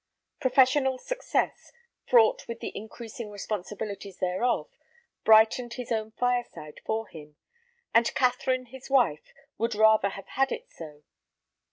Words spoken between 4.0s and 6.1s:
thereof, brightened his own